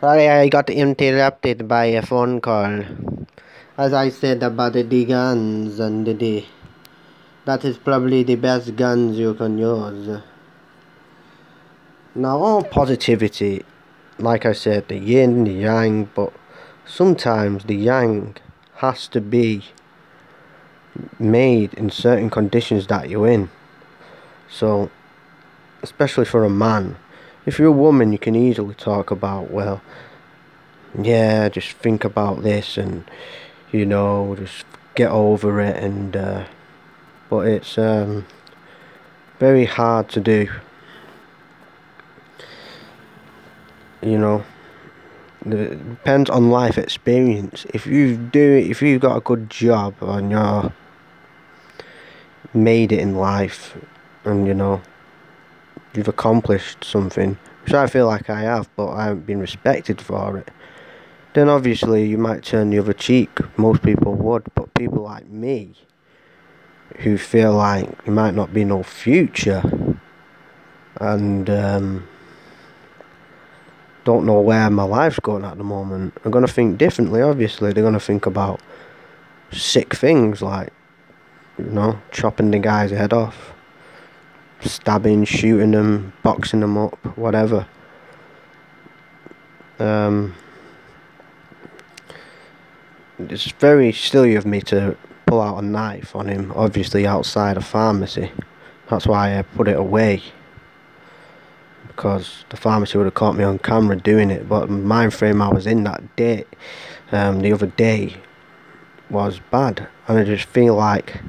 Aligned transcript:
Sorry, 0.00 0.30
I 0.30 0.48
got 0.48 0.70
interrupted 0.70 1.68
by 1.68 1.84
a 1.84 2.00
phone 2.00 2.40
call. 2.40 2.84
As 3.76 3.92
I 3.92 4.08
said 4.08 4.42
about 4.42 4.72
the 4.72 5.04
guns 5.04 5.78
and 5.78 6.06
the... 6.06 6.46
That 7.44 7.66
is 7.66 7.76
probably 7.76 8.22
the 8.22 8.36
best 8.36 8.76
guns 8.76 9.18
you 9.18 9.34
can 9.34 9.58
use. 9.58 10.22
Now, 12.14 12.38
all 12.38 12.64
positivity, 12.64 13.62
like 14.18 14.46
I 14.46 14.54
said, 14.54 14.88
the 14.88 14.96
yin, 14.96 15.44
the 15.44 15.52
yang, 15.52 16.08
but 16.14 16.32
sometimes 16.86 17.64
the 17.64 17.76
yang 17.76 18.36
has 18.76 19.06
to 19.08 19.20
be 19.20 19.66
made 21.18 21.74
in 21.74 21.90
certain 21.90 22.30
conditions 22.30 22.86
that 22.86 23.10
you're 23.10 23.28
in. 23.28 23.50
So, 24.48 24.90
especially 25.82 26.24
for 26.24 26.42
a 26.42 26.48
man, 26.50 26.96
if 27.46 27.58
you're 27.58 27.68
a 27.68 27.72
woman, 27.72 28.12
you 28.12 28.18
can 28.18 28.34
easily 28.34 28.74
talk 28.74 29.10
about, 29.10 29.50
well, 29.50 29.82
yeah, 31.00 31.48
just 31.48 31.72
think 31.72 32.04
about 32.04 32.42
this 32.42 32.76
and, 32.76 33.04
you 33.72 33.86
know, 33.86 34.36
just 34.36 34.64
get 34.94 35.10
over 35.10 35.60
it 35.60 35.76
and, 35.82 36.16
uh, 36.16 36.44
but 37.28 37.46
it's 37.46 37.78
um, 37.78 38.26
very 39.38 39.64
hard 39.64 40.08
to 40.10 40.20
do. 40.20 40.48
You 44.02 44.18
know, 44.18 44.44
it 45.46 45.90
depends 45.90 46.28
on 46.30 46.50
life 46.50 46.76
experience. 46.76 47.66
If 47.72 47.86
you 47.86 48.16
do, 48.16 48.56
if 48.56 48.82
you've 48.82 49.00
got 49.00 49.16
a 49.16 49.20
good 49.20 49.48
job 49.48 49.94
and 50.00 50.30
you're 50.30 50.72
made 52.52 52.92
it 52.92 52.98
in 52.98 53.14
life, 53.14 53.76
and 54.24 54.46
you 54.46 54.54
know, 54.54 54.82
you've 55.94 56.08
accomplished 56.08 56.84
something, 56.84 57.38
which 57.64 57.74
I 57.74 57.86
feel 57.86 58.06
like 58.06 58.30
I 58.30 58.42
have, 58.42 58.68
but 58.76 58.90
I 58.90 59.04
haven't 59.04 59.26
been 59.26 59.40
respected 59.40 60.00
for 60.00 60.36
it, 60.38 60.50
then 61.34 61.48
obviously 61.48 62.06
you 62.06 62.18
might 62.18 62.42
turn 62.42 62.70
the 62.70 62.78
other 62.78 62.92
cheek. 62.92 63.30
Most 63.58 63.82
people 63.82 64.14
would, 64.14 64.44
but 64.54 64.72
people 64.74 65.02
like 65.02 65.28
me, 65.28 65.74
who 66.98 67.16
feel 67.16 67.54
like 67.54 68.04
there 68.04 68.14
might 68.14 68.34
not 68.34 68.52
be 68.52 68.64
no 68.64 68.82
future, 68.82 69.62
and 71.00 71.48
um, 71.48 72.08
don't 74.04 74.26
know 74.26 74.40
where 74.40 74.68
my 74.70 74.82
life's 74.82 75.20
going 75.20 75.44
at 75.44 75.58
the 75.58 75.64
moment, 75.64 76.14
are 76.24 76.30
going 76.30 76.46
to 76.46 76.52
think 76.52 76.78
differently, 76.78 77.22
obviously. 77.22 77.72
They're 77.72 77.82
going 77.82 77.94
to 77.94 78.00
think 78.00 78.26
about 78.26 78.60
sick 79.52 79.94
things 79.94 80.42
like, 80.42 80.72
you 81.58 81.66
know, 81.66 82.00
chopping 82.10 82.50
the 82.50 82.58
guy's 82.58 82.90
head 82.90 83.12
off 83.12 83.54
stabbing, 84.62 85.24
shooting 85.24 85.72
them, 85.72 86.12
boxing 86.22 86.60
them 86.60 86.76
up, 86.76 86.96
whatever. 87.16 87.66
Um, 89.78 90.34
it's 93.18 93.50
very 93.52 93.92
silly 93.92 94.34
of 94.34 94.46
me 94.46 94.60
to 94.62 94.96
pull 95.26 95.40
out 95.40 95.62
a 95.62 95.66
knife 95.66 96.14
on 96.16 96.28
him, 96.28 96.52
obviously 96.54 97.06
outside 97.06 97.56
a 97.56 97.60
pharmacy. 97.60 98.32
That's 98.88 99.06
why 99.06 99.38
I 99.38 99.42
put 99.42 99.68
it 99.68 99.76
away. 99.76 100.22
Because 101.86 102.44
the 102.48 102.56
pharmacy 102.56 102.98
would 102.98 103.04
have 103.04 103.14
caught 103.14 103.36
me 103.36 103.44
on 103.44 103.58
camera 103.58 103.96
doing 103.96 104.30
it. 104.30 104.48
But 104.48 104.68
mind 104.68 105.14
frame 105.14 105.40
I 105.40 105.48
was 105.48 105.66
in 105.66 105.84
that 105.84 106.16
day, 106.16 106.44
um, 107.12 107.40
the 107.40 107.52
other 107.52 107.66
day, 107.66 108.16
was 109.08 109.40
bad. 109.50 109.86
And 110.08 110.18
I 110.18 110.24
just 110.24 110.46
feel 110.46 110.74
like 110.74 111.20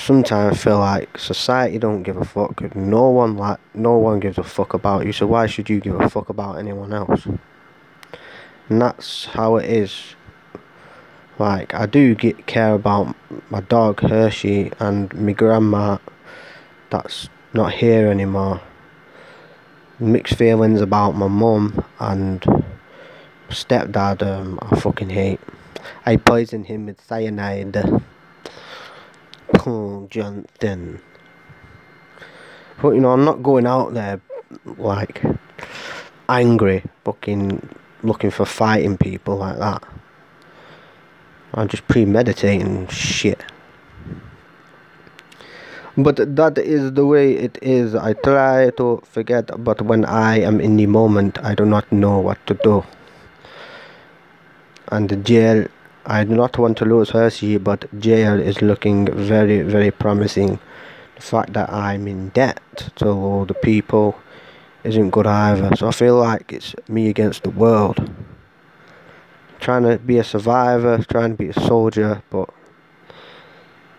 sometimes 0.00 0.56
I 0.56 0.58
feel 0.58 0.78
like 0.78 1.18
society 1.18 1.78
don't 1.78 2.02
give 2.02 2.16
a 2.16 2.24
fuck. 2.24 2.74
No 2.74 3.10
one 3.10 3.36
like 3.36 3.60
no 3.74 3.96
one 3.98 4.20
gives 4.20 4.38
a 4.38 4.42
fuck 4.42 4.74
about 4.74 5.06
you. 5.06 5.12
So 5.12 5.26
why 5.26 5.46
should 5.46 5.68
you 5.68 5.80
give 5.80 6.00
a 6.00 6.08
fuck 6.08 6.28
about 6.28 6.58
anyone 6.58 6.92
else? 6.92 7.26
And 8.68 8.80
that's 8.80 9.26
how 9.26 9.56
it 9.56 9.68
is. 9.70 10.14
Like 11.38 11.74
I 11.74 11.86
do 11.86 12.14
get 12.14 12.46
care 12.46 12.74
about 12.74 13.14
my 13.50 13.60
dog 13.60 14.00
Hershey 14.00 14.72
and 14.78 15.12
my 15.14 15.32
grandma. 15.32 15.98
That's 16.90 17.28
not 17.52 17.72
here 17.72 18.08
anymore. 18.08 18.60
Mixed 19.98 20.34
feelings 20.34 20.80
about 20.80 21.12
my 21.12 21.28
mum 21.28 21.84
and 21.98 22.40
stepdad. 23.48 24.22
Um, 24.22 24.58
I 24.62 24.76
fucking 24.76 25.10
hate. 25.10 25.40
I 26.06 26.16
poisoned 26.16 26.66
him 26.66 26.86
with 26.86 27.00
cyanide. 27.00 27.76
Paul 29.54 30.06
Johnson. 30.10 31.00
But 32.82 32.90
you 32.90 33.00
know, 33.00 33.10
I'm 33.10 33.24
not 33.24 33.42
going 33.42 33.66
out 33.66 33.94
there 33.94 34.20
like 34.76 35.22
angry, 36.28 36.82
fucking 37.04 37.68
looking 38.02 38.30
for 38.30 38.46
fighting 38.46 38.96
people 38.96 39.36
like 39.36 39.58
that. 39.58 39.84
I'm 41.54 41.68
just 41.68 41.86
premeditating 41.88 42.86
shit. 42.88 43.44
But 45.96 46.36
that 46.36 46.56
is 46.56 46.92
the 46.92 47.04
way 47.04 47.34
it 47.34 47.58
is. 47.60 47.94
I 47.94 48.14
try 48.14 48.70
to 48.76 49.02
forget, 49.04 49.50
but 49.62 49.82
when 49.82 50.04
I 50.04 50.40
am 50.40 50.60
in 50.60 50.76
the 50.76 50.86
moment, 50.86 51.38
I 51.42 51.54
do 51.54 51.66
not 51.66 51.90
know 51.90 52.18
what 52.20 52.38
to 52.46 52.54
do. 52.54 52.84
And 54.88 55.08
the 55.08 55.16
jail 55.16 55.66
I 56.10 56.24
do 56.24 56.34
not 56.34 56.58
want 56.58 56.76
to 56.78 56.84
lose 56.84 57.10
Hershey, 57.10 57.56
but 57.58 57.86
jail 58.00 58.40
is 58.40 58.60
looking 58.60 59.06
very, 59.14 59.62
very 59.62 59.92
promising. 59.92 60.58
The 61.14 61.22
fact 61.22 61.52
that 61.52 61.72
I'm 61.72 62.08
in 62.08 62.30
debt 62.30 62.60
to 62.96 63.10
all 63.10 63.44
the 63.44 63.54
people 63.54 64.18
isn't 64.82 65.10
good 65.10 65.28
either. 65.28 65.76
So 65.76 65.86
I 65.86 65.92
feel 65.92 66.16
like 66.16 66.52
it's 66.52 66.74
me 66.88 67.08
against 67.08 67.44
the 67.44 67.50
world. 67.50 68.10
Trying 69.60 69.84
to 69.84 69.98
be 69.98 70.18
a 70.18 70.24
survivor, 70.24 70.98
trying 71.08 71.30
to 71.30 71.36
be 71.36 71.50
a 71.50 71.60
soldier, 71.60 72.24
but 72.28 72.50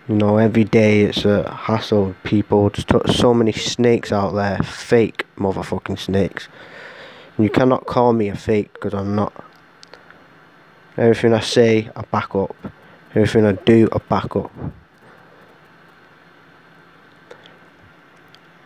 you 0.09 0.15
know, 0.15 0.35
every 0.35 0.65
day 0.65 1.03
it's 1.03 1.23
a 1.23 1.49
hassle. 1.49 2.13
People 2.25 2.71
so 3.05 3.33
many 3.33 3.53
snakes 3.53 4.11
out 4.11 4.31
there, 4.31 4.57
fake 4.57 5.25
motherfucking 5.37 5.97
snakes. 5.97 6.49
And 7.37 7.45
you 7.45 7.49
cannot 7.49 7.85
call 7.85 8.11
me 8.11 8.27
a 8.27 8.35
fake 8.35 8.73
because 8.73 8.93
I'm 8.93 9.15
not. 9.15 9.45
Everything 11.01 11.33
I 11.33 11.39
say, 11.39 11.89
I 11.95 12.03
back 12.03 12.35
up. 12.35 12.55
Everything 13.15 13.43
I 13.43 13.53
do, 13.53 13.89
I 13.91 13.97
back 13.97 14.35
up. 14.35 14.51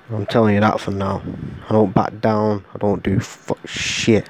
I'm 0.10 0.26
telling 0.26 0.56
you 0.56 0.60
that 0.60 0.82
for 0.82 0.92
now. 0.92 1.24
I 1.70 1.72
don't 1.72 1.94
back 1.94 2.20
down. 2.20 2.66
I 2.74 2.78
don't 2.78 3.02
do 3.02 3.22
fuck 3.22 3.66
shit. 3.66 4.30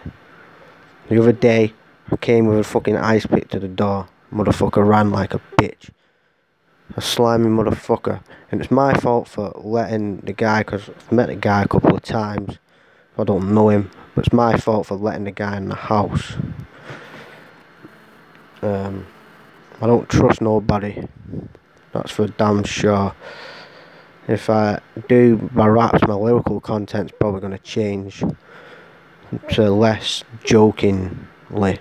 The 1.10 1.20
other 1.20 1.32
day, 1.32 1.74
I 2.12 2.18
came 2.18 2.46
with 2.46 2.60
a 2.60 2.64
fucking 2.64 2.96
ice 2.96 3.26
pick 3.26 3.50
to 3.50 3.60
the 3.60 3.68
door. 3.68 4.08
Motherfucker 4.32 4.88
ran 4.88 5.10
like 5.10 5.34
a 5.34 5.42
bitch. 5.58 5.90
A 6.96 7.02
slimy 7.02 7.48
motherfucker. 7.48 8.22
And 8.52 8.62
it's 8.62 8.70
my 8.70 8.94
fault 8.94 9.28
for 9.28 9.52
letting 9.56 10.18
the 10.18 10.34
guy, 10.34 10.60
because 10.60 10.90
I've 10.90 11.12
met 11.12 11.30
the 11.30 11.36
guy 11.36 11.64
a 11.64 11.68
couple 11.68 11.96
of 11.96 12.04
times. 12.04 12.60
I 13.18 13.24
don't 13.24 13.52
know 13.56 13.70
him. 13.70 13.90
But 14.14 14.26
it's 14.28 14.34
my 14.34 14.58
fault 14.58 14.86
for 14.86 14.96
letting 14.96 15.24
the 15.24 15.32
guy 15.32 15.58
in 15.58 15.70
the 15.70 15.76
house. 15.76 16.36
Um, 18.66 19.06
I 19.80 19.86
don't 19.86 20.10
trust 20.10 20.42
nobody. 20.42 21.08
That's 21.92 22.12
for 22.12 22.28
damn 22.28 22.64
sure. 22.64 23.14
If 24.28 24.50
I 24.50 24.80
do 25.08 25.50
my 25.54 25.68
raps, 25.68 26.02
my 26.08 26.16
lyrical 26.16 26.60
content's 26.60 27.14
probably 27.20 27.42
going 27.42 27.52
to 27.52 27.60
change 27.60 28.24
to 29.50 29.70
less 29.70 30.24
jokingly 30.44 31.80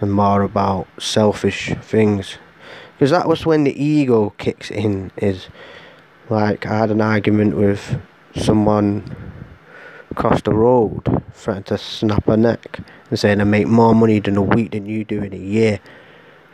and 0.00 0.12
more 0.12 0.42
about 0.42 0.88
selfish 0.98 1.74
things. 1.82 2.38
Because 2.94 3.10
that 3.10 3.28
was 3.28 3.44
when 3.44 3.64
the 3.64 3.84
ego 3.84 4.30
kicks 4.38 4.70
in. 4.70 5.10
Is 5.18 5.48
like 6.30 6.64
I 6.64 6.78
had 6.78 6.90
an 6.90 7.02
argument 7.02 7.56
with 7.56 8.00
someone 8.34 9.31
across 10.12 10.42
the 10.42 10.52
road, 10.52 11.02
threatening 11.32 11.64
to 11.64 11.78
snap 11.78 12.26
her 12.26 12.36
neck 12.36 12.80
and 13.10 13.18
saying 13.18 13.40
I 13.40 13.44
make 13.44 13.66
more 13.66 13.94
money 13.94 14.20
in 14.24 14.36
a 14.36 14.42
week 14.42 14.72
than 14.72 14.86
you 14.86 15.04
do 15.04 15.22
in 15.22 15.32
a 15.32 15.36
year. 15.36 15.80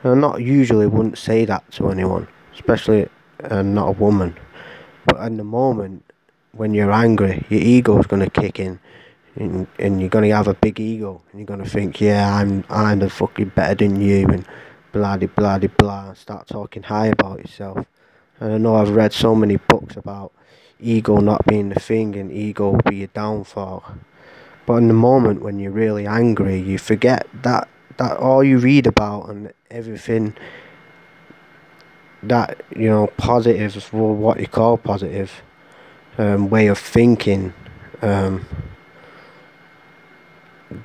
And 0.03 0.13
I 0.13 0.15
not 0.15 0.43
usually 0.43 0.87
wouldn't 0.87 1.19
say 1.19 1.45
that 1.45 1.71
to 1.73 1.91
anyone, 1.91 2.29
especially 2.55 3.09
uh, 3.45 3.63
not 3.63 3.89
a 3.89 3.93
woman. 3.93 4.37
But 5.07 5.21
in 5.27 5.37
the 5.37 5.45
moment, 5.45 6.05
when 6.53 6.73
you're 6.73 6.93
angry, 6.93 7.45
your 7.49 7.61
ego's 7.61 8.07
going 8.07 8.23
to 8.23 8.31
kick 8.31 8.59
in, 8.61 8.79
and, 9.37 9.67
and 9.79 10.01
you're 10.01 10.09
going 10.09 10.29
to 10.29 10.35
have 10.35 10.49
a 10.49 10.55
big 10.55 10.81
ego, 10.81 11.23
and 11.31 11.41
you're 11.41 11.47
going 11.47 11.63
to 11.63 11.69
think, 11.69 12.01
yeah, 12.01 12.37
I'm 12.37 12.65
I'm 12.69 13.01
the 13.01 13.11
fucking 13.11 13.53
better 13.55 13.75
than 13.75 14.01
you, 14.01 14.27
and 14.29 14.47
blah 14.93 15.17
blah 15.17 15.59
de 15.59 15.69
blah, 15.69 16.09
and 16.09 16.17
start 16.17 16.47
talking 16.47 16.85
high 16.85 17.09
about 17.09 17.39
yourself. 17.41 17.87
And 18.41 18.53
I 18.53 18.59
know 18.59 18.77
I've 18.77 18.91
read 18.91 19.13
so 19.13 19.35
many 19.35 19.57
books 19.57 19.97
about 19.97 20.33
ego 20.81 21.19
not 21.19 21.47
being 21.47 21.71
the 21.71 21.81
thing 21.81 22.17
and 22.17 22.31
ego 22.31 22.71
will 22.71 22.83
be 22.83 22.97
your 22.97 23.09
downfall. 23.09 23.85
But 24.67 24.75
in 24.75 24.89
the 24.89 24.95
moment 24.95 25.43
when 25.43 25.59
you're 25.59 25.73
really 25.73 26.07
angry, 26.07 26.61
you 26.61 26.79
forget 26.79 27.27
that 27.43 27.69
that 27.97 28.17
all 28.19 28.45
you 28.45 28.59
read 28.59 28.87
about 28.87 29.29
and 29.29 29.53
everything 29.71 30.37
that 32.23 32.63
you 32.77 32.89
know 32.89 33.09
positive, 33.17 33.93
well, 33.93 34.15
what 34.15 34.41
you 34.41 34.47
call 34.47 34.77
positive 34.77 35.43
um, 36.19 36.51
way 36.51 36.67
of 36.67 36.79
thinking, 36.79 37.55
um, 38.03 38.47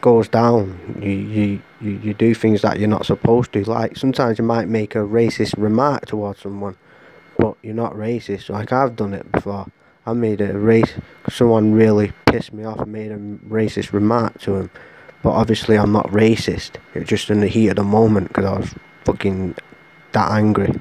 goes 0.02 0.28
down, 0.28 0.98
you, 1.02 1.10
you, 1.10 1.62
you, 1.82 1.92
you 1.92 2.14
do 2.14 2.34
things 2.34 2.62
that 2.62 2.80
you're 2.80 2.88
not 2.88 3.06
supposed 3.06 3.52
to. 3.54 3.64
Like 3.70 3.98
sometimes 3.98 4.38
you 4.38 4.46
might 4.46 4.68
make 4.68 4.96
a 4.96 5.00
racist 5.00 5.56
remark 5.58 6.06
towards 6.06 6.40
someone, 6.40 6.78
but 7.38 7.58
you're 7.62 7.74
not 7.74 7.94
racist. 7.94 8.50
Like 8.50 8.72
I've 8.72 8.96
done 8.96 9.14
it 9.14 9.32
before. 9.32 9.68
I 10.06 10.14
made 10.14 10.42
a 10.42 10.58
race. 10.58 10.94
Someone 11.30 11.74
really 11.74 12.12
pissed 12.26 12.52
me 12.52 12.66
off 12.66 12.80
and 12.80 12.92
made 12.92 13.12
a 13.12 13.18
racist 13.18 13.94
remark 13.94 14.40
to 14.42 14.56
him, 14.56 14.72
but 15.22 15.32
obviously 15.32 15.78
I'm 15.78 15.94
not 15.94 16.08
racist. 16.08 16.72
It's 16.94 17.10
just 17.10 17.30
in 17.30 17.40
the 17.40 17.48
heat 17.48 17.70
of 17.70 17.78
the 17.78 17.84
moment 17.84 18.28
because 18.28 18.46
I 18.46 18.58
was 18.58 18.76
fucking 19.06 19.56
that 20.12 20.32
angry. 20.32 20.74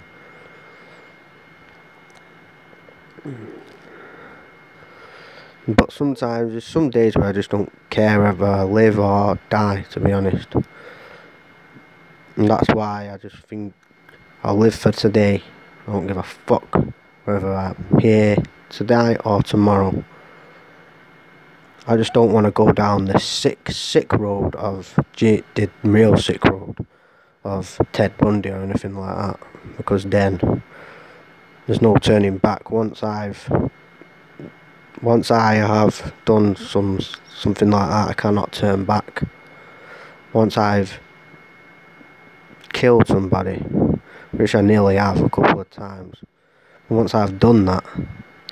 Mm. 3.25 3.47
But 5.69 5.93
sometimes 5.93 6.51
there's 6.51 6.65
some 6.65 6.91
days 6.91 7.17
where 7.17 7.29
I 7.29 7.33
just 7.33 7.51
don't 7.51 7.71
care 7.91 8.21
whether 8.21 8.45
I 8.45 8.65
live 8.65 8.99
or 8.99 9.39
die, 9.49 9.87
to 9.91 10.01
be 10.01 10.11
honest. 10.11 10.49
And 12.35 12.51
that's 12.51 12.69
why 12.75 13.13
I 13.13 13.17
just 13.19 13.37
think 13.47 13.73
I'll 14.43 14.57
live 14.57 14.75
for 14.75 14.91
today. 14.91 15.45
I 15.87 15.93
don't 15.93 16.09
give 16.09 16.17
a 16.17 16.25
fuck 16.25 16.77
whether 17.25 17.55
I'm 17.55 18.01
here 18.01 18.43
today 18.73 19.17
or 19.25 19.43
tomorrow. 19.43 20.03
I 21.87 21.97
just 21.97 22.13
don't 22.15 22.33
want 22.33 22.47
to 22.47 22.51
go 22.51 22.73
down 22.73 23.05
the 23.05 23.19
sick, 23.19 23.71
sick 23.71 24.13
road 24.13 24.55
of 24.57 24.99
the 25.19 25.45
real 25.85 26.17
sick 26.17 26.45
road 26.45 26.87
of 27.45 27.81
Ted 27.93 28.17
Bundy 28.17 28.51
or 28.51 28.63
anything 28.63 28.97
like 28.97 29.17
that, 29.17 29.41
because 29.77 30.05
then 30.05 30.63
there's 31.67 31.83
no 31.83 31.97
turning 31.97 32.39
back. 32.39 32.71
Once 32.71 33.03
I've 33.03 33.49
once 35.03 35.33
I 35.33 35.55
have 35.55 36.15
done 36.25 36.55
some 36.55 37.01
something 37.35 37.71
like 37.71 37.91
that, 37.91 38.09
I 38.09 38.15
cannot 38.15 38.53
turn 38.53 38.85
back. 38.85 39.23
Once 40.33 40.57
I've 40.57 41.01
killed 42.73 43.09
somebody, 43.09 43.59
which 44.31 44.55
I 44.55 44.61
nearly 44.61 44.97
have 44.97 45.21
a 45.21 45.29
couple 45.29 45.61
of 45.61 45.69
times, 45.71 46.19
once 46.89 47.15
I've 47.15 47.39
done 47.39 47.65
that, 47.67 47.85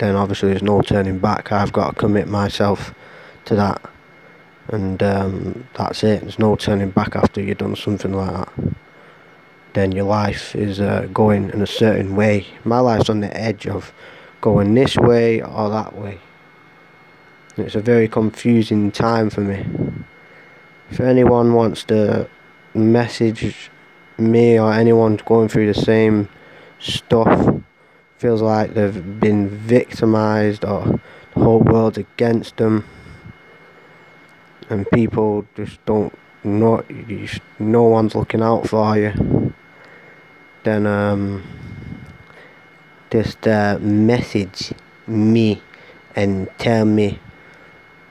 then 0.01 0.15
obviously 0.15 0.49
there's 0.49 0.63
no 0.63 0.81
turning 0.81 1.19
back. 1.19 1.51
I've 1.51 1.71
got 1.71 1.91
to 1.91 1.95
commit 1.95 2.27
myself 2.27 2.91
to 3.45 3.55
that, 3.55 3.81
and 4.69 5.01
um, 5.03 5.67
that's 5.75 6.03
it. 6.03 6.21
There's 6.21 6.39
no 6.39 6.55
turning 6.55 6.89
back 6.89 7.15
after 7.15 7.39
you've 7.39 7.59
done 7.59 7.75
something 7.75 8.11
like 8.11 8.31
that. 8.31 8.53
Then 9.73 9.91
your 9.91 10.05
life 10.05 10.55
is 10.55 10.81
uh, 10.81 11.07
going 11.13 11.51
in 11.51 11.61
a 11.61 11.67
certain 11.67 12.15
way. 12.15 12.47
My 12.63 12.79
life's 12.79 13.09
on 13.09 13.19
the 13.19 13.35
edge 13.37 13.67
of 13.67 13.93
going 14.41 14.73
this 14.73 14.97
way 14.97 15.39
or 15.39 15.69
that 15.69 15.95
way. 15.95 16.19
It's 17.57 17.75
a 17.75 17.81
very 17.81 18.07
confusing 18.07 18.91
time 18.91 19.29
for 19.29 19.41
me. 19.41 19.65
If 20.89 20.99
anyone 20.99 21.53
wants 21.53 21.83
to 21.85 22.27
message 22.73 23.69
me 24.17 24.59
or 24.59 24.73
anyone 24.73 25.17
going 25.25 25.47
through 25.47 25.71
the 25.71 25.79
same 25.79 26.27
stuff, 26.79 27.61
feels 28.21 28.39
like 28.43 28.75
they've 28.75 29.19
been 29.19 29.49
victimized 29.49 30.63
or 30.63 30.99
the 31.33 31.39
whole 31.39 31.59
world's 31.59 31.97
against 31.97 32.57
them, 32.57 32.85
and 34.69 34.87
people 34.91 35.47
just 35.55 35.83
don't 35.87 36.13
know, 36.43 36.83
no 37.57 37.81
one's 37.81 38.13
looking 38.13 38.43
out 38.43 38.69
for 38.69 38.95
you, 38.95 39.53
then 40.63 40.85
um, 40.85 41.41
just 43.09 43.47
uh, 43.47 43.79
message 43.81 44.71
me 45.07 45.63
and 46.15 46.47
tell 46.59 46.85
me 46.85 47.19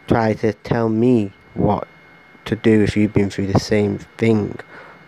try 0.09 0.35
to 0.35 0.53
tell 0.53 0.89
me 0.89 1.31
what 1.55 1.87
to 2.45 2.57
do 2.57 2.83
if 2.83 2.97
you've 2.97 3.13
been 3.13 3.31
through 3.31 3.47
the 3.47 3.61
same 3.61 3.97
thing 4.19 4.59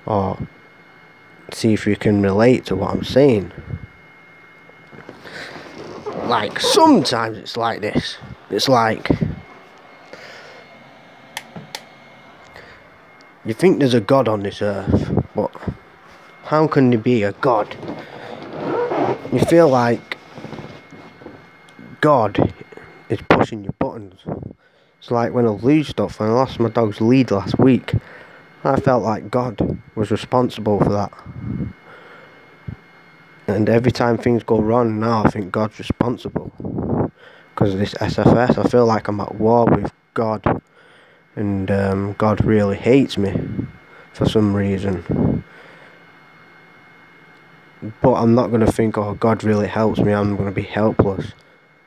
or 0.06 0.38
see 1.52 1.72
if 1.72 1.88
you 1.88 1.96
can 1.96 2.22
relate 2.22 2.64
to 2.66 2.76
what 2.76 2.94
I'm 2.94 3.02
saying. 3.02 3.50
Like 6.32 6.61
sometimes 6.61 7.37
it's 7.37 7.58
like 7.58 7.82
this. 7.82 8.17
It's 8.49 8.67
like 8.67 9.11
you 13.44 13.52
think 13.52 13.81
there's 13.81 13.93
a 13.93 14.00
God 14.00 14.29
on 14.29 14.43
this 14.43 14.62
earth, 14.62 15.12
but 15.34 15.55
how 16.44 16.67
can 16.69 16.88
there 16.88 16.99
be 16.99 17.23
a 17.23 17.32
God? 17.32 17.76
You 19.31 19.40
feel 19.40 19.69
like 19.69 20.17
God 22.00 22.55
is 23.11 23.19
pushing 23.29 23.64
your 23.64 23.75
buttons. 23.75 24.20
It's 25.00 25.11
like 25.11 25.34
when 25.34 25.44
I 25.44 25.50
lose 25.50 25.88
stuff. 25.88 26.19
When 26.19 26.31
I 26.31 26.32
lost 26.32 26.58
my 26.58 26.70
dog's 26.70 27.02
lead 27.02 27.31
last 27.31 27.58
week, 27.58 27.93
I 28.64 28.81
felt 28.81 29.02
like 29.02 29.31
God 29.31 29.82
was 29.94 30.11
responsible 30.11 30.79
for 30.79 30.93
that. 30.93 31.12
And 33.52 33.69
every 33.69 33.93
time 33.93 34.19
things 34.19 34.43
go 34.43 34.60
wrong 34.60 34.99
now, 34.99 35.25
I 35.25 35.31
think 35.31 35.52
God's 35.52 35.78
responsible. 35.78 36.50
Because 37.54 37.75
of 37.75 37.81
this 37.81 37.94
SFS, 37.94 38.58
I 38.58 38.69
feel 38.69 38.87
like 38.87 39.08
I'm 39.08 39.20
at 39.20 39.34
war 39.37 39.66
with 39.66 39.93
God. 40.14 40.62
And 41.37 41.70
um, 41.70 42.14
God 42.19 42.44
really 42.44 42.76
hates 42.76 43.16
me 43.16 43.34
for 44.12 44.28
some 44.28 44.54
reason. 44.54 45.44
But 48.00 48.14
I'm 48.14 48.34
not 48.34 48.49
going 48.49 48.64
to 48.64 48.72
think, 48.72 48.96
oh, 48.96 49.14
God 49.14 49.44
really 49.44 49.69
helps 49.69 49.98
me, 50.00 50.12
I'm 50.12 50.37
going 50.37 50.48
to 50.48 50.55
be 50.55 50.62
helpless 50.62 51.32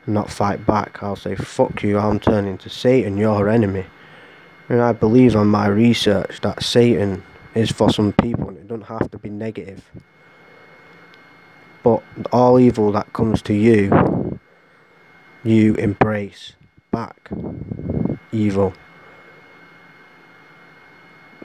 not 0.08 0.30
fight 0.30 0.66
back. 0.66 1.02
I'll 1.02 1.16
say, 1.16 1.36
fuck 1.36 1.84
you, 1.84 1.98
I'm 1.98 2.20
turning 2.20 2.58
to 2.60 2.70
Satan, 2.70 3.18
your 3.18 3.50
enemy. 3.50 3.86
And 4.70 4.82
I 4.82 4.94
believe 4.94 5.36
on 5.36 5.48
my 5.48 5.68
research 5.68 6.42
that 6.42 6.64
Satan 6.64 7.24
is 7.54 7.72
for 7.72 7.90
some 7.90 8.14
people 8.14 8.50
and 8.50 8.58
it 8.58 8.68
doesn't 8.68 8.86
have 8.86 9.10
to 9.12 9.18
be 9.18 9.30
negative. 9.30 9.84
But 11.86 12.02
all 12.32 12.60
evil 12.60 12.92
that 12.94 13.14
comes 13.14 13.44
to 13.44 13.54
you, 13.54 14.40
you 15.44 15.76
embrace 15.76 16.54
back 16.90 17.30
evil. 18.32 18.74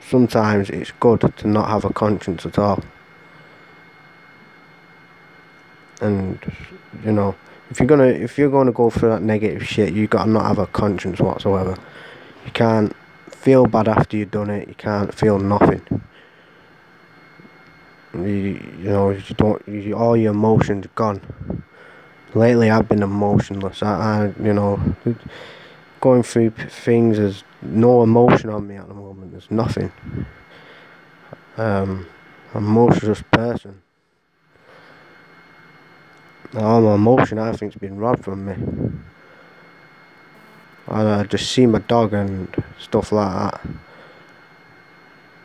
Sometimes 0.01 0.71
it's 0.71 0.89
good 0.99 1.21
to 1.37 1.47
not 1.47 1.69
have 1.69 1.85
a 1.85 1.93
conscience 1.93 2.43
at 2.47 2.57
all. 2.57 2.83
And, 6.01 6.39
you 7.05 7.11
know, 7.11 7.35
if 7.69 7.79
you're 7.79 7.85
gonna 7.87 8.05
if 8.05 8.39
you're 8.39 8.49
gonna 8.49 8.71
go 8.71 8.89
through 8.89 9.09
that 9.09 9.21
negative 9.21 9.67
shit, 9.67 9.93
you 9.93 10.07
gotta 10.07 10.31
not 10.31 10.45
have 10.45 10.57
a 10.57 10.65
conscience 10.65 11.19
whatsoever. 11.19 11.77
You 12.47 12.51
can't 12.53 12.95
feel 13.29 13.67
bad 13.67 13.87
after 13.87 14.17
you've 14.17 14.31
done 14.31 14.49
it. 14.49 14.67
You 14.67 14.73
can't 14.73 15.13
feel 15.13 15.37
nothing. 15.37 16.01
You, 18.13 18.21
you 18.23 18.89
know 18.89 19.09
you 19.11 19.35
don't 19.35 19.65
you, 19.67 19.93
all 19.95 20.17
your 20.17 20.31
emotions 20.31 20.87
gone. 20.95 21.21
Lately, 22.33 22.69
I've 22.69 22.87
been 22.87 23.03
emotionless. 23.03 23.83
I, 23.83 24.33
I 24.37 24.43
you 24.43 24.53
know 24.53 24.95
going 26.01 26.23
through 26.23 26.51
things. 26.51 27.17
There's 27.17 27.43
no 27.61 28.03
emotion 28.03 28.49
on 28.49 28.67
me 28.67 28.75
at 28.75 28.87
the 28.87 28.93
moment. 28.93 29.31
There's 29.31 29.51
nothing. 29.51 29.91
Um, 31.57 32.07
I'm 32.53 32.65
emotionless 32.65 33.23
person 33.31 33.81
all 36.55 36.81
my 36.81 36.95
emotion 36.95 37.39
I 37.39 37.53
think's 37.53 37.75
been 37.75 37.97
robbed 37.97 38.23
from 38.23 38.45
me. 38.45 38.55
I 40.87 41.23
just 41.23 41.51
see 41.51 41.65
my 41.65 41.79
dog 41.79 42.13
and 42.13 42.63
stuff 42.77 43.11
like 43.11 43.31
that. 43.31 43.61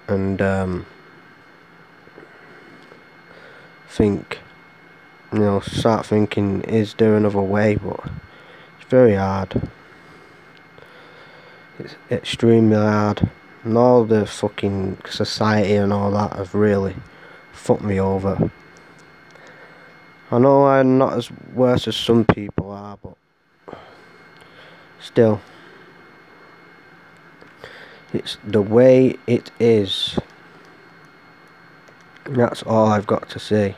And 0.08 0.42
um, 0.42 0.86
think, 3.88 4.40
you 5.32 5.38
know, 5.38 5.60
start 5.60 6.06
thinking, 6.06 6.62
is 6.62 6.94
there 6.94 7.16
another 7.16 7.40
way? 7.40 7.76
But 7.76 8.00
it's 8.78 8.88
very 8.88 9.14
hard. 9.14 9.68
It's 11.78 11.96
extremely 12.10 12.76
hard. 12.76 13.30
And 13.64 13.76
all 13.76 14.04
the 14.04 14.26
fucking 14.26 14.98
society 15.08 15.74
and 15.74 15.92
all 15.92 16.10
that 16.12 16.34
have 16.34 16.54
really 16.54 16.96
fucked 17.52 17.82
me 17.82 18.00
over. 18.00 18.50
I 20.30 20.38
know 20.38 20.66
I'm 20.66 20.98
not 20.98 21.14
as 21.14 21.30
worse 21.54 21.86
as 21.86 21.96
some 21.96 22.24
people 22.24 22.70
are, 22.70 22.98
but 23.02 23.78
still, 25.00 25.40
it's 28.12 28.38
the 28.44 28.62
way 28.62 29.16
it 29.26 29.50
is. 29.60 30.18
That's 32.28 32.62
all 32.62 32.86
I've 32.88 33.06
got 33.06 33.28
to 33.30 33.38
say. 33.38 33.76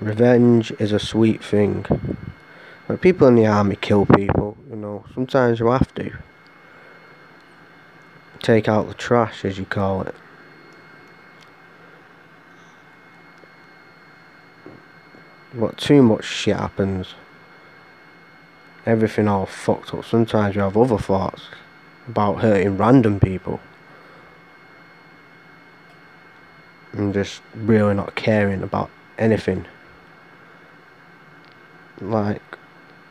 Revenge 0.00 0.72
is 0.78 0.92
a 0.92 0.98
sweet 0.98 1.44
thing. 1.44 1.84
But 2.88 3.00
people 3.00 3.28
in 3.28 3.36
the 3.36 3.46
army 3.46 3.76
kill 3.76 4.06
people, 4.06 4.56
you 4.68 4.76
know, 4.76 5.04
sometimes 5.14 5.60
you 5.60 5.66
have 5.68 5.94
to 5.94 6.12
take 8.42 8.68
out 8.68 8.88
the 8.88 8.94
trash, 8.94 9.44
as 9.44 9.58
you 9.58 9.64
call 9.64 10.02
it. 10.02 10.14
but 15.54 15.76
too 15.76 16.02
much 16.02 16.24
shit 16.24 16.56
happens. 16.56 17.14
Everything 18.86 19.28
all 19.28 19.46
fucked 19.46 19.92
up. 19.94 20.04
Sometimes 20.04 20.54
you 20.54 20.62
have 20.62 20.76
other 20.76 20.98
thoughts 20.98 21.42
about 22.08 22.40
hurting 22.40 22.76
random 22.76 23.20
people. 23.20 23.60
And 26.92 27.14
just 27.14 27.42
really 27.54 27.94
not 27.94 28.14
caring 28.14 28.62
about 28.62 28.90
anything. 29.18 29.66
Like, 32.00 32.42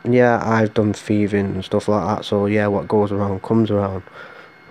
yeah, 0.04 0.42
I've 0.44 0.74
done 0.74 0.92
thieving 0.92 1.46
and 1.46 1.64
stuff 1.64 1.88
like 1.88 2.16
that, 2.16 2.24
so 2.24 2.46
yeah, 2.46 2.66
what 2.66 2.88
goes 2.88 3.12
around 3.12 3.42
comes 3.42 3.70
around. 3.70 4.02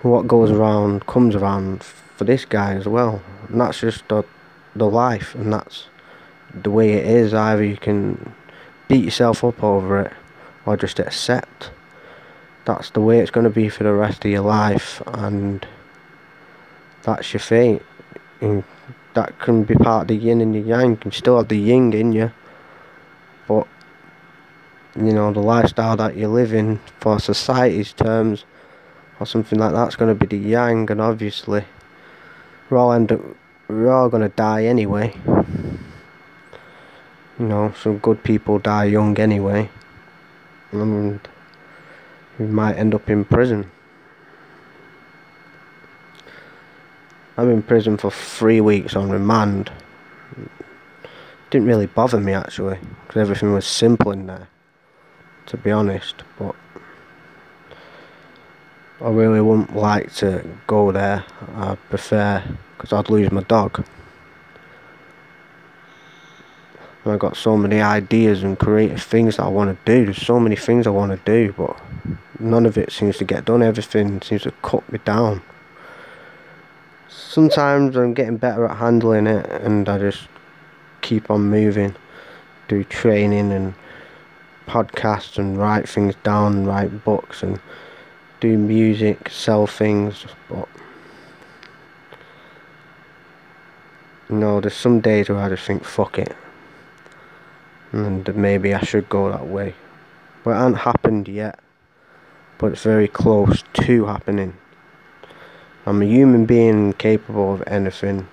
What 0.02 0.26
goes 0.26 0.50
around 0.50 1.06
comes 1.06 1.34
around 1.34 1.82
for 1.82 2.24
this 2.24 2.44
guy 2.44 2.74
as 2.74 2.86
well. 2.86 3.22
And 3.48 3.60
that's 3.60 3.80
just 3.80 4.06
the, 4.08 4.24
the 4.76 4.86
life, 4.86 5.34
and 5.34 5.52
that's 5.52 5.86
the 6.54 6.70
way 6.70 6.92
it 6.92 7.06
is. 7.06 7.32
Either 7.32 7.64
you 7.64 7.76
can 7.76 8.34
beat 8.88 9.04
yourself 9.04 9.42
up 9.42 9.62
over 9.62 10.00
it, 10.02 10.12
or 10.66 10.76
just 10.76 10.98
accept 10.98 11.70
that's 12.64 12.90
the 12.90 13.00
way 13.00 13.18
it's 13.20 13.30
going 13.30 13.44
to 13.44 13.50
be 13.50 13.68
for 13.68 13.84
the 13.84 13.92
rest 13.92 14.24
of 14.24 14.30
your 14.30 14.42
life, 14.42 15.02
and 15.06 15.66
that's 17.02 17.32
your 17.32 17.40
fate. 17.40 17.82
And 18.40 18.64
that 19.14 19.38
can 19.38 19.64
be 19.64 19.74
part 19.74 20.02
of 20.02 20.08
the 20.08 20.16
yin 20.16 20.40
and 20.40 20.54
the 20.54 20.60
yang. 20.60 20.90
You 20.90 20.96
can 20.96 21.12
still 21.12 21.38
have 21.38 21.48
the 21.48 21.58
yin 21.58 21.92
in 21.92 22.12
you, 22.12 22.30
but 23.48 23.66
you 24.96 25.12
know 25.12 25.32
the 25.32 25.40
lifestyle 25.40 25.96
that 25.96 26.16
you're 26.16 26.28
living 26.28 26.80
for 26.98 27.18
society's 27.18 27.92
terms 27.92 28.44
or 29.18 29.26
something 29.26 29.58
like 29.58 29.72
that's 29.72 29.96
going 29.96 30.08
to 30.08 30.26
be 30.26 30.26
the 30.26 30.48
yang 30.48 30.90
and 30.90 31.00
obviously 31.00 31.64
we're 32.68 32.76
all 32.76 32.92
end 32.92 33.12
up 33.12 33.20
we're 33.68 33.88
all 33.88 34.08
going 34.08 34.22
to 34.22 34.34
die 34.34 34.64
anyway 34.64 35.14
you 37.38 37.46
know 37.46 37.72
some 37.80 37.98
good 37.98 38.20
people 38.24 38.58
die 38.58 38.86
young 38.86 39.16
anyway 39.20 39.70
and 40.72 41.20
we 42.38 42.46
might 42.46 42.76
end 42.76 42.94
up 42.94 43.08
in 43.08 43.24
prison 43.24 43.70
I'm 47.36 47.50
in 47.50 47.62
prison 47.62 47.96
for 47.96 48.10
three 48.10 48.60
weeks 48.60 48.94
on 48.94 49.10
remand 49.10 49.70
didn't 51.50 51.66
really 51.66 51.86
bother 51.86 52.20
me 52.20 52.32
actually 52.32 52.78
because 53.06 53.20
everything 53.20 53.52
was 53.52 53.66
simple 53.66 54.12
in 54.12 54.26
there 54.26 54.48
to 55.50 55.56
be 55.56 55.72
honest, 55.72 56.22
but 56.38 56.54
I 59.00 59.08
really 59.10 59.40
wouldn't 59.40 59.74
like 59.74 60.14
to 60.16 60.46
go 60.68 60.92
there. 60.92 61.24
I'd 61.56 61.78
prefer 61.88 62.44
because 62.76 62.92
I'd 62.92 63.10
lose 63.10 63.32
my 63.32 63.42
dog. 63.42 63.84
I've 67.06 67.18
got 67.18 67.36
so 67.36 67.56
many 67.56 67.80
ideas 67.80 68.42
and 68.42 68.58
creative 68.58 69.02
things 69.02 69.36
that 69.36 69.44
I 69.44 69.48
want 69.48 69.70
to 69.70 69.92
do. 69.92 70.04
There's 70.04 70.24
so 70.24 70.38
many 70.38 70.56
things 70.56 70.86
I 70.86 70.90
want 70.90 71.12
to 71.12 71.18
do, 71.24 71.52
but 71.52 71.80
none 72.38 72.66
of 72.66 72.76
it 72.76 72.92
seems 72.92 73.16
to 73.18 73.24
get 73.24 73.46
done. 73.46 73.62
Everything 73.62 74.20
seems 74.20 74.42
to 74.42 74.52
cut 74.62 74.90
me 74.92 74.98
down. 75.04 75.42
Sometimes 77.08 77.96
I'm 77.96 78.12
getting 78.12 78.36
better 78.36 78.66
at 78.66 78.76
handling 78.76 79.26
it, 79.26 79.46
and 79.50 79.88
I 79.88 79.98
just 79.98 80.28
keep 81.00 81.30
on 81.30 81.48
moving, 81.48 81.96
do 82.68 82.84
training 82.84 83.52
and 83.52 83.74
podcasts 84.66 85.38
and 85.38 85.58
write 85.58 85.88
things 85.88 86.14
down 86.22 86.64
write 86.64 87.04
books 87.04 87.42
and 87.42 87.58
do 88.40 88.56
music, 88.56 89.28
sell 89.28 89.66
things, 89.66 90.26
but 90.48 90.68
know, 94.28 94.60
there's 94.60 94.74
some 94.74 95.00
days 95.00 95.28
where 95.28 95.38
I 95.38 95.48
just 95.48 95.66
think 95.66 95.84
fuck 95.84 96.18
it. 96.18 96.36
And 97.92 98.34
maybe 98.36 98.74
I 98.74 98.82
should 98.82 99.08
go 99.08 99.30
that 99.30 99.46
way. 99.46 99.74
But 100.44 100.50
it 100.50 100.54
hasn't 100.54 100.78
happened 100.78 101.28
yet. 101.28 101.58
But 102.58 102.72
it's 102.72 102.82
very 102.82 103.08
close 103.08 103.64
to 103.74 104.06
happening. 104.06 104.56
I'm 105.86 106.02
a 106.02 106.06
human 106.06 106.46
being 106.46 106.92
capable 106.94 107.54
of 107.54 107.62
anything. 107.66 108.28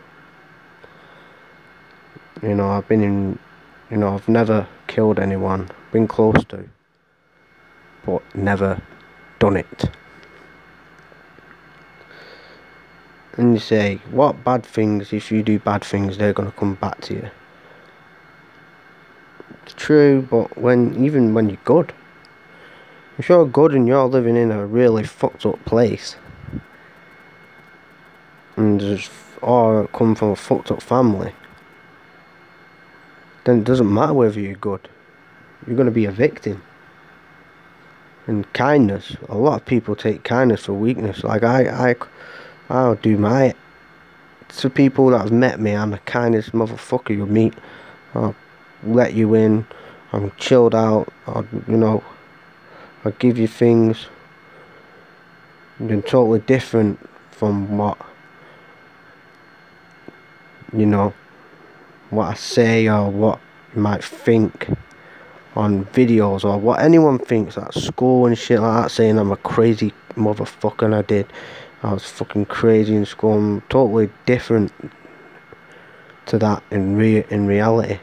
You 2.41 2.55
know, 2.55 2.69
I've 2.69 2.87
been 2.87 3.03
in 3.03 3.39
you 3.89 3.97
know, 3.97 4.15
I've 4.15 4.27
never 4.27 4.67
killed 4.87 5.19
anyone 5.19 5.69
been 5.91 6.07
close 6.07 6.43
to, 6.45 6.67
but 8.05 8.21
never 8.35 8.81
done 9.39 9.57
it. 9.57 9.89
And 13.37 13.53
you 13.53 13.59
say, 13.59 14.01
what 14.11 14.43
bad 14.43 14.65
things, 14.65 15.13
if 15.13 15.31
you 15.31 15.43
do 15.43 15.59
bad 15.59 15.83
things, 15.83 16.17
they're 16.17 16.33
going 16.33 16.51
to 16.51 16.57
come 16.57 16.75
back 16.75 16.99
to 17.01 17.13
you. 17.13 17.29
True, 19.75 20.21
but 20.29 20.57
when 20.57 21.03
even 21.03 21.33
when 21.33 21.49
you're 21.49 21.59
good, 21.65 21.93
if 23.17 23.29
you're 23.29 23.45
good 23.45 23.73
and 23.73 23.87
you're 23.87 24.05
living 24.05 24.35
in 24.35 24.51
a 24.51 24.65
really 24.65 25.03
fucked 25.03 25.45
up 25.45 25.63
place, 25.65 26.15
and 28.55 28.79
just 28.79 29.11
or 29.41 29.87
come 29.89 30.15
from 30.15 30.29
a 30.29 30.35
fucked 30.35 30.71
up 30.71 30.81
family, 30.81 31.33
then 33.43 33.59
it 33.59 33.63
doesn't 33.63 33.93
matter 33.93 34.13
whether 34.13 34.39
you're 34.39 34.55
good 34.55 34.87
you're 35.67 35.75
going 35.75 35.85
to 35.85 35.91
be 35.91 36.05
a 36.05 36.11
victim. 36.11 36.61
And 38.25 38.51
kindness, 38.53 39.15
a 39.29 39.37
lot 39.37 39.61
of 39.61 39.65
people 39.65 39.95
take 39.95 40.23
kindness 40.23 40.65
for 40.65 40.73
weakness. 40.73 41.23
Like 41.23 41.43
I, 41.43 41.91
I, 41.91 41.95
I'll 42.69 42.95
do 42.95 43.17
my 43.17 43.53
to 44.57 44.69
people 44.69 45.09
that 45.09 45.19
have 45.19 45.31
met 45.31 45.59
me. 45.59 45.73
I'm 45.73 45.91
the 45.91 45.97
kindest 45.99 46.51
motherfucker 46.51 47.15
you'll 47.15 47.27
meet. 47.27 47.53
I'll 48.13 48.35
let 48.83 49.13
you 49.13 49.33
in. 49.33 49.65
I'm 50.13 50.31
chilled 50.37 50.75
out. 50.75 51.11
I'll, 51.25 51.45
you 51.67 51.77
know, 51.77 52.03
I'll 53.03 53.11
give 53.13 53.37
you 53.37 53.47
things. 53.47 54.07
You're 55.79 56.01
totally 56.01 56.39
different 56.39 56.99
from 57.31 57.77
what 57.77 57.97
you 60.73 60.85
know, 60.85 61.13
what 62.09 62.27
I 62.27 62.33
say 62.33 62.87
or 62.87 63.09
what 63.09 63.39
you 63.75 63.81
might 63.81 64.03
think 64.03 64.69
on 65.55 65.85
videos 65.85 66.43
or 66.45 66.57
what 66.59 66.81
anyone 66.81 67.17
thinks 67.17 67.57
at 67.57 67.73
school 67.73 68.25
and 68.25 68.37
shit 68.37 68.59
like 68.59 68.83
that 68.83 68.91
saying 68.91 69.17
I'm 69.17 69.31
a 69.31 69.37
crazy 69.37 69.93
motherfucker 70.15 70.83
and 70.83 70.95
I 70.95 71.01
did 71.01 71.25
I 71.81 71.93
was 71.93 72.03
fucking 72.03 72.45
crazy 72.45 72.95
in 72.95 73.05
school 73.05 73.33
I'm 73.33 73.61
totally 73.61 74.09
different 74.25 74.71
to 76.27 76.37
that 76.37 76.61
in 76.69 76.95
re 76.95 77.25
in 77.29 77.47
reality 77.47 77.97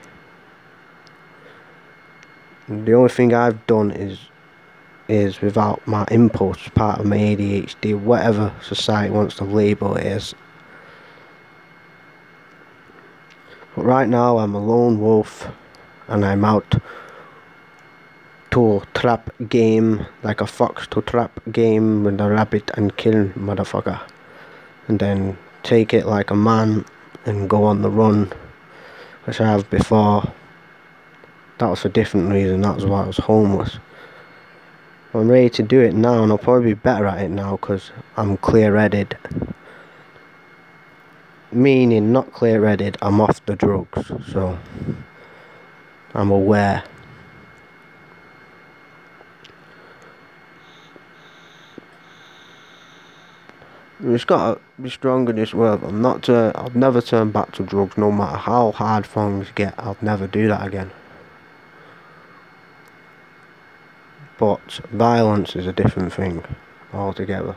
the 2.69 2.95
only 2.95 3.11
thing 3.11 3.35
I've 3.35 3.67
done 3.67 3.91
is 3.91 4.19
is 5.07 5.43
without 5.43 5.87
my 5.87 6.07
impulse 6.11 6.69
part 6.75 7.01
of 7.01 7.07
my 7.07 7.19
ADHD 7.19 7.99
whatever 7.99 8.55
society 8.63 9.11
wants 9.11 9.37
to 9.37 9.45
label 9.45 9.97
it 9.97 10.07
as. 10.07 10.35
But 13.77 13.85
right 13.85 14.09
now 14.09 14.39
I'm 14.39 14.55
a 14.55 14.65
lone 14.65 14.99
wolf 15.01 15.49
and 16.09 16.25
I'm 16.25 16.45
out 16.45 16.81
to 18.53 18.83
trap 18.95 19.31
game 19.49 20.07
like 20.23 20.41
a 20.41 20.47
fox 20.47 20.87
to 20.87 21.03
trap 21.03 21.41
game 21.53 22.05
with 22.05 22.21
a 22.21 22.31
rabbit 22.31 22.71
and 22.75 22.97
kill 22.97 23.27
motherfucker. 23.31 24.01
And 24.89 25.01
then 25.01 25.37
take 25.65 25.93
it 25.93 26.07
like 26.07 26.31
a 26.31 26.37
man 26.37 26.85
and 27.27 27.51
go 27.51 27.65
on 27.65 27.83
the 27.83 27.91
run 27.91 28.33
which 29.25 29.41
I 29.41 29.51
have 29.51 29.69
before 29.71 30.33
that 31.59 31.67
was 31.67 31.81
for 31.81 31.89
different 31.89 32.31
reason 32.31 32.61
that 32.61 32.75
was 32.75 32.85
why 32.85 33.03
I 33.03 33.07
was 33.07 33.19
homeless 33.19 33.79
I'm 35.13 35.31
ready 35.31 35.51
to 35.51 35.63
do 35.63 35.81
it 35.81 35.95
now 35.95 36.23
and 36.23 36.33
I'll 36.33 36.39
probably 36.39 36.75
be 36.75 36.75
better 36.75 37.07
at 37.07 37.23
it 37.23 37.31
now 37.31 37.53
because 37.53 37.93
I'm 38.17 38.37
clear-headed 38.39 39.17
meaning 41.53 42.13
not 42.13 42.33
clear-headed 42.33 42.97
I'm 43.01 43.21
off 43.21 43.45
the 43.47 43.57
drugs 43.57 44.11
so 44.33 44.59
I'm 46.15 46.31
aware 46.31 46.85
It's 54.07 54.25
got 54.25 54.55
to 54.55 54.83
be 54.83 54.91
strong 54.91 55.29
in 55.31 55.37
this 55.37 55.55
world. 55.55 55.83
I'm 55.83 56.03
not 56.03 56.29
uh, 56.29 56.53
to, 56.53 56.59
I'll 56.59 56.71
never 56.75 57.01
turn 57.01 57.31
back 57.31 57.53
to 57.53 57.63
drugs 57.63 57.97
no 57.97 58.13
matter 58.13 58.37
how 58.37 58.73
hard 58.73 59.07
things 59.07 59.49
get. 59.55 59.75
I'll 59.79 59.97
never 60.03 60.27
do 60.27 60.47
that 60.49 60.67
again. 60.67 60.91
But 64.39 64.81
violence 64.93 65.55
is 65.55 65.67
a 65.67 65.73
different 65.73 66.13
thing 66.13 66.45
altogether. 66.93 67.57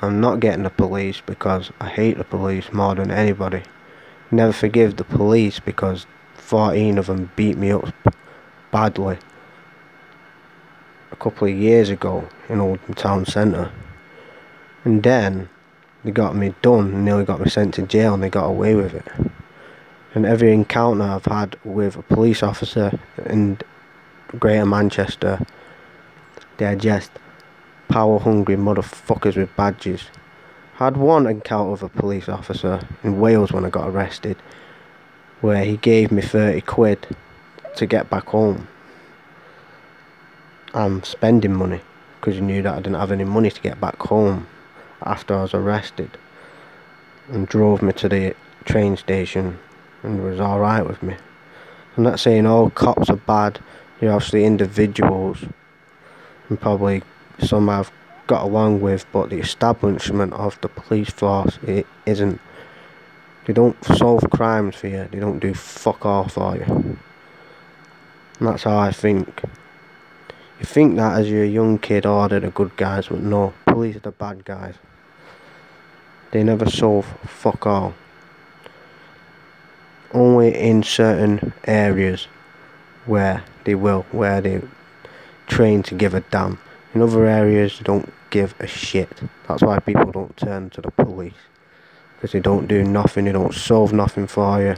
I'm 0.00 0.20
not 0.20 0.40
getting 0.40 0.62
the 0.62 0.70
police 0.70 1.20
because 1.20 1.72
I 1.80 1.88
hate 1.88 2.18
the 2.18 2.24
police 2.24 2.72
more 2.72 2.94
than 2.94 3.10
anybody. 3.10 3.62
Never 4.30 4.52
forgive 4.52 4.96
the 4.96 5.04
police 5.04 5.58
because 5.58 6.06
14 6.34 6.98
of 6.98 7.06
them 7.06 7.30
beat 7.34 7.56
me 7.56 7.72
up 7.72 7.92
badly 8.70 9.18
a 11.10 11.16
couple 11.16 11.48
of 11.48 11.54
years 11.54 11.90
ago 11.90 12.28
in 12.48 12.60
Oldham 12.60 12.94
Town 12.94 13.26
Centre. 13.26 13.72
And 14.84 15.02
then 15.02 15.48
they 16.04 16.12
got 16.12 16.36
me 16.36 16.54
done, 16.62 17.04
nearly 17.04 17.24
got 17.24 17.40
me 17.40 17.50
sent 17.50 17.74
to 17.74 17.82
jail, 17.82 18.14
and 18.14 18.22
they 18.22 18.30
got 18.30 18.46
away 18.46 18.74
with 18.74 18.94
it. 18.94 19.06
And 20.14 20.24
every 20.24 20.52
encounter 20.52 21.04
I've 21.04 21.26
had 21.26 21.56
with 21.64 21.96
a 21.96 22.02
police 22.02 22.42
officer 22.42 22.98
in 23.26 23.58
Greater 24.38 24.66
Manchester, 24.66 25.44
they're 26.56 26.76
just 26.76 27.10
power 27.88 28.18
hungry 28.18 28.56
motherfuckers 28.56 29.36
with 29.36 29.54
badges. 29.56 30.04
I 30.80 30.84
had 30.84 30.96
one 30.96 31.26
encounter 31.26 31.72
with 31.72 31.82
a 31.82 31.88
police 31.88 32.28
officer 32.28 32.80
in 33.02 33.20
Wales 33.20 33.52
when 33.52 33.64
I 33.64 33.70
got 33.70 33.88
arrested, 33.88 34.36
where 35.40 35.64
he 35.64 35.76
gave 35.76 36.10
me 36.10 36.22
30 36.22 36.60
quid 36.62 37.06
to 37.76 37.86
get 37.86 38.10
back 38.10 38.26
home. 38.26 38.68
I'm 40.74 41.02
spending 41.02 41.54
money 41.54 41.80
because 42.20 42.34
he 42.34 42.40
knew 42.40 42.62
that 42.62 42.74
I 42.74 42.76
didn't 42.76 42.94
have 42.94 43.12
any 43.12 43.24
money 43.24 43.50
to 43.50 43.60
get 43.60 43.80
back 43.80 43.98
home 44.00 44.46
after 45.02 45.34
I 45.34 45.42
was 45.42 45.54
arrested 45.54 46.18
and 47.28 47.46
drove 47.46 47.82
me 47.82 47.92
to 47.94 48.08
the 48.08 48.34
train 48.64 48.96
station 48.96 49.58
and 50.02 50.20
it 50.20 50.22
was 50.22 50.40
alright 50.40 50.86
with 50.86 51.02
me. 51.02 51.16
I'm 51.96 52.04
not 52.04 52.20
saying 52.20 52.46
all 52.46 52.70
cops 52.70 53.10
are 53.10 53.16
bad, 53.16 53.60
you're 54.00 54.12
obviously 54.12 54.44
individuals 54.44 55.44
and 56.48 56.60
probably 56.60 57.02
some 57.40 57.68
I've 57.68 57.90
got 58.26 58.44
along 58.44 58.80
with, 58.80 59.06
but 59.12 59.30
the 59.30 59.38
establishment 59.38 60.32
of 60.34 60.60
the 60.60 60.68
police 60.68 61.10
force 61.10 61.58
it 61.62 61.86
isn't. 62.06 62.40
They 63.46 63.52
don't 63.54 63.82
solve 63.84 64.28
crimes 64.30 64.76
for 64.76 64.88
you, 64.88 65.08
they 65.10 65.18
don't 65.18 65.38
do 65.38 65.54
fuck 65.54 66.04
all 66.04 66.28
for 66.28 66.56
you. 66.56 66.64
And 66.64 66.98
that's 68.40 68.64
how 68.64 68.78
I 68.78 68.92
think. 68.92 69.42
You 70.60 70.66
think 70.66 70.96
that 70.96 71.18
as 71.18 71.30
you're 71.30 71.44
a 71.44 71.48
young 71.48 71.78
kid, 71.78 72.04
oh, 72.04 72.28
they're 72.28 72.40
the 72.40 72.50
good 72.50 72.76
guys, 72.76 73.08
but 73.08 73.20
no, 73.20 73.54
police 73.66 73.96
are 73.96 74.00
the 74.00 74.10
bad 74.10 74.44
guys. 74.44 74.74
They 76.30 76.42
never 76.42 76.68
solve 76.68 77.06
fuck 77.24 77.66
all. 77.66 77.94
Only 80.12 80.54
in 80.54 80.82
certain 80.82 81.52
areas 81.64 82.28
where 83.04 83.44
they 83.64 83.74
will, 83.74 84.06
where 84.10 84.40
they 84.40 84.62
train 85.46 85.82
to 85.84 85.94
give 85.94 86.14
a 86.14 86.20
damn. 86.20 86.58
In 86.94 87.02
other 87.02 87.26
areas, 87.26 87.78
they 87.78 87.84
don't 87.84 88.12
give 88.30 88.54
a 88.60 88.66
shit. 88.66 89.08
That's 89.46 89.62
why 89.62 89.78
people 89.80 90.10
don't 90.10 90.36
turn 90.36 90.70
to 90.70 90.80
the 90.80 90.90
police. 90.90 91.34
Because 92.14 92.32
they 92.32 92.40
don't 92.40 92.66
do 92.66 92.82
nothing, 92.84 93.26
they 93.26 93.32
don't 93.32 93.54
solve 93.54 93.92
nothing 93.92 94.26
for 94.26 94.60
you. 94.62 94.76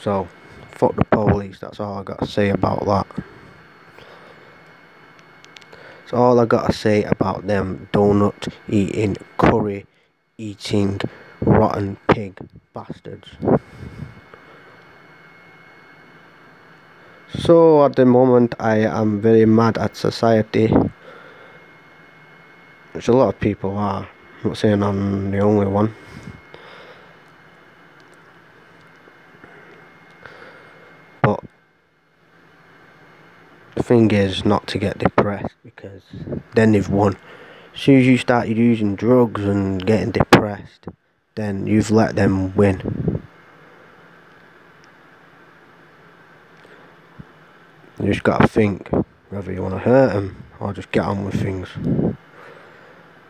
So, 0.00 0.28
fuck 0.72 0.96
the 0.96 1.04
police, 1.04 1.60
that's 1.60 1.78
all 1.78 2.00
I 2.00 2.02
got 2.02 2.18
to 2.18 2.26
say 2.26 2.50
about 2.50 2.84
that. 2.86 3.06
That's 6.00 6.12
all 6.12 6.40
I 6.40 6.44
got 6.44 6.66
to 6.66 6.72
say 6.72 7.04
about 7.04 7.46
them 7.46 7.88
donut 7.92 8.52
eating, 8.68 9.16
curry 9.38 9.86
eating, 10.42 11.00
rotten 11.40 11.96
pig 12.08 12.36
bastards. 12.74 13.28
So 17.34 17.84
at 17.84 17.94
the 17.96 18.04
moment 18.04 18.54
I 18.58 18.78
am 18.78 19.20
very 19.20 19.46
mad 19.46 19.78
at 19.78 19.96
society. 19.96 20.74
Which 22.92 23.08
a 23.08 23.12
lot 23.12 23.28
of 23.28 23.40
people 23.40 23.76
are. 23.78 24.08
I'm 24.42 24.48
not 24.50 24.58
saying 24.58 24.82
I'm 24.82 25.30
the 25.30 25.38
only 25.38 25.66
one. 25.66 25.94
But 31.22 31.40
the 33.76 33.82
thing 33.82 34.10
is 34.10 34.44
not 34.44 34.66
to 34.66 34.78
get 34.78 34.98
depressed 34.98 35.54
because 35.64 36.02
then 36.54 36.72
they've 36.72 36.88
won. 36.88 37.16
As 37.74 37.80
soon 37.80 38.00
as 38.00 38.06
you 38.06 38.18
start 38.18 38.48
using 38.48 38.96
drugs 38.96 39.42
and 39.44 39.84
getting 39.84 40.10
depressed, 40.10 40.88
then 41.34 41.66
you've 41.66 41.90
let 41.90 42.16
them 42.16 42.54
win. 42.54 43.22
You 47.98 48.12
just 48.12 48.22
gotta 48.22 48.46
think 48.46 48.90
whether 49.30 49.52
you 49.52 49.62
want 49.62 49.74
to 49.74 49.80
hurt 49.80 50.12
them 50.12 50.44
or 50.60 50.72
just 50.72 50.90
get 50.92 51.04
on 51.04 51.24
with 51.24 51.40
things. 51.40 51.68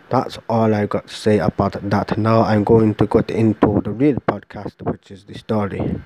That's 0.08 0.38
all 0.48 0.74
I 0.74 0.86
got 0.86 1.06
to 1.06 1.14
say 1.14 1.38
about 1.38 1.80
that. 1.80 2.18
Now 2.18 2.42
I'm 2.42 2.64
going 2.64 2.94
to 2.96 3.06
get 3.06 3.30
into 3.30 3.80
the 3.82 3.90
real 3.90 4.16
podcast, 4.16 4.82
which 4.82 5.10
is 5.10 5.24
the 5.24 5.38
story. 5.38 6.00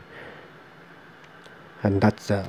And 1.82 2.00
that's 2.00 2.30
uh 2.30 2.46